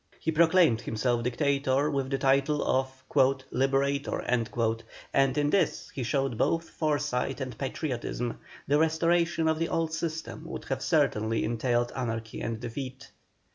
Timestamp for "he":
0.19-0.31, 5.93-6.01